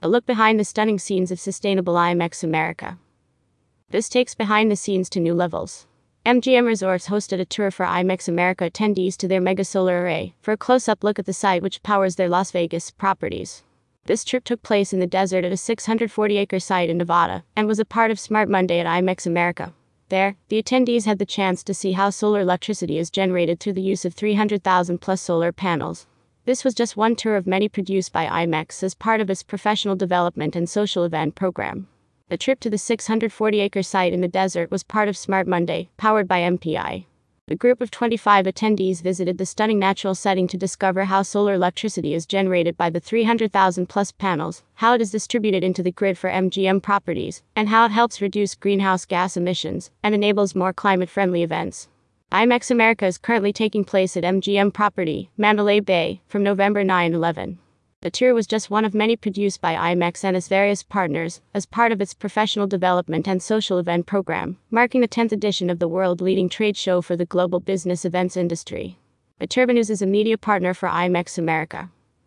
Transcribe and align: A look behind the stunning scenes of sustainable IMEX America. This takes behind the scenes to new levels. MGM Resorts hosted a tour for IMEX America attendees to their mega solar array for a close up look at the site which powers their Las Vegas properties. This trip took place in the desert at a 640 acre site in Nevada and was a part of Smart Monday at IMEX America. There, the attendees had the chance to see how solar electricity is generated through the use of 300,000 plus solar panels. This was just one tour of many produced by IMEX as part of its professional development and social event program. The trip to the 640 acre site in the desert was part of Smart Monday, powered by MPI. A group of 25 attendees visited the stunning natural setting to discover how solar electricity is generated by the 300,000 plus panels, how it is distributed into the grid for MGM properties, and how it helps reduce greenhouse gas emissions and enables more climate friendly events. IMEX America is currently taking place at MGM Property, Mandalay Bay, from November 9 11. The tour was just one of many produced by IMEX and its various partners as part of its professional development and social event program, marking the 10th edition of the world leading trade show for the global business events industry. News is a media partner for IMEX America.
A 0.00 0.08
look 0.08 0.26
behind 0.26 0.60
the 0.60 0.64
stunning 0.64 1.00
scenes 1.00 1.32
of 1.32 1.40
sustainable 1.40 1.94
IMEX 1.94 2.44
America. 2.44 2.98
This 3.90 4.08
takes 4.08 4.32
behind 4.32 4.70
the 4.70 4.76
scenes 4.76 5.10
to 5.10 5.18
new 5.18 5.34
levels. 5.34 5.88
MGM 6.24 6.66
Resorts 6.66 7.08
hosted 7.08 7.40
a 7.40 7.44
tour 7.44 7.72
for 7.72 7.84
IMEX 7.84 8.28
America 8.28 8.70
attendees 8.70 9.16
to 9.16 9.26
their 9.26 9.40
mega 9.40 9.64
solar 9.64 10.02
array 10.02 10.34
for 10.40 10.52
a 10.52 10.56
close 10.56 10.88
up 10.88 11.02
look 11.02 11.18
at 11.18 11.26
the 11.26 11.32
site 11.32 11.62
which 11.62 11.82
powers 11.82 12.14
their 12.14 12.28
Las 12.28 12.52
Vegas 12.52 12.92
properties. 12.92 13.64
This 14.04 14.22
trip 14.22 14.44
took 14.44 14.62
place 14.62 14.92
in 14.92 15.00
the 15.00 15.06
desert 15.08 15.44
at 15.44 15.50
a 15.50 15.56
640 15.56 16.36
acre 16.36 16.60
site 16.60 16.90
in 16.90 16.98
Nevada 16.98 17.42
and 17.56 17.66
was 17.66 17.80
a 17.80 17.84
part 17.84 18.12
of 18.12 18.20
Smart 18.20 18.48
Monday 18.48 18.78
at 18.78 18.86
IMEX 18.86 19.26
America. 19.26 19.74
There, 20.10 20.36
the 20.48 20.62
attendees 20.62 21.06
had 21.06 21.18
the 21.18 21.26
chance 21.26 21.64
to 21.64 21.74
see 21.74 21.92
how 21.92 22.10
solar 22.10 22.42
electricity 22.42 22.98
is 22.98 23.10
generated 23.10 23.58
through 23.58 23.72
the 23.72 23.82
use 23.82 24.04
of 24.04 24.14
300,000 24.14 25.00
plus 25.00 25.20
solar 25.20 25.50
panels. 25.50 26.06
This 26.48 26.64
was 26.64 26.72
just 26.72 26.96
one 26.96 27.14
tour 27.14 27.36
of 27.36 27.46
many 27.46 27.68
produced 27.68 28.10
by 28.10 28.24
IMEX 28.24 28.82
as 28.82 28.94
part 28.94 29.20
of 29.20 29.28
its 29.28 29.42
professional 29.42 29.94
development 29.94 30.56
and 30.56 30.66
social 30.66 31.04
event 31.04 31.34
program. 31.34 31.88
The 32.30 32.38
trip 32.38 32.58
to 32.60 32.70
the 32.70 32.78
640 32.78 33.60
acre 33.60 33.82
site 33.82 34.14
in 34.14 34.22
the 34.22 34.28
desert 34.28 34.70
was 34.70 34.82
part 34.82 35.10
of 35.10 35.16
Smart 35.18 35.46
Monday, 35.46 35.90
powered 35.98 36.26
by 36.26 36.40
MPI. 36.40 37.04
A 37.48 37.54
group 37.54 37.82
of 37.82 37.90
25 37.90 38.46
attendees 38.46 39.02
visited 39.02 39.36
the 39.36 39.44
stunning 39.44 39.78
natural 39.78 40.14
setting 40.14 40.48
to 40.48 40.56
discover 40.56 41.04
how 41.04 41.20
solar 41.20 41.52
electricity 41.52 42.14
is 42.14 42.24
generated 42.24 42.78
by 42.78 42.88
the 42.88 42.98
300,000 42.98 43.86
plus 43.86 44.10
panels, 44.12 44.62
how 44.76 44.94
it 44.94 45.02
is 45.02 45.10
distributed 45.10 45.62
into 45.62 45.82
the 45.82 45.92
grid 45.92 46.16
for 46.16 46.30
MGM 46.30 46.82
properties, 46.82 47.42
and 47.54 47.68
how 47.68 47.84
it 47.84 47.90
helps 47.90 48.22
reduce 48.22 48.54
greenhouse 48.54 49.04
gas 49.04 49.36
emissions 49.36 49.90
and 50.02 50.14
enables 50.14 50.54
more 50.54 50.72
climate 50.72 51.10
friendly 51.10 51.42
events. 51.42 51.88
IMEX 52.30 52.70
America 52.70 53.06
is 53.06 53.16
currently 53.16 53.54
taking 53.54 53.84
place 53.84 54.14
at 54.14 54.22
MGM 54.22 54.74
Property, 54.74 55.30
Mandalay 55.38 55.80
Bay, 55.80 56.20
from 56.28 56.42
November 56.42 56.84
9 56.84 57.14
11. 57.14 57.58
The 58.02 58.10
tour 58.10 58.34
was 58.34 58.46
just 58.46 58.68
one 58.68 58.84
of 58.84 58.92
many 58.92 59.16
produced 59.16 59.62
by 59.62 59.74
IMEX 59.74 60.24
and 60.24 60.36
its 60.36 60.46
various 60.46 60.82
partners 60.82 61.40
as 61.54 61.64
part 61.64 61.90
of 61.90 62.02
its 62.02 62.12
professional 62.12 62.66
development 62.66 63.26
and 63.26 63.42
social 63.42 63.78
event 63.78 64.04
program, 64.04 64.58
marking 64.70 65.00
the 65.00 65.08
10th 65.08 65.32
edition 65.32 65.70
of 65.70 65.78
the 65.78 65.88
world 65.88 66.20
leading 66.20 66.50
trade 66.50 66.76
show 66.76 67.00
for 67.00 67.16
the 67.16 67.24
global 67.24 67.60
business 67.60 68.04
events 68.04 68.36
industry. 68.36 68.98
News 69.40 69.88
is 69.88 70.02
a 70.02 70.06
media 70.06 70.36
partner 70.36 70.74
for 70.74 70.90
IMEX 70.90 71.38
America. 71.38 71.90